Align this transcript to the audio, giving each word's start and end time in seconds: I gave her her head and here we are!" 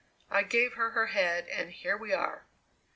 I 0.31 0.41
gave 0.41 0.73
her 0.73 0.93
her 0.93 1.05
head 1.11 1.47
and 1.47 1.69
here 1.69 1.95
we 1.95 2.11
are!" 2.11 2.47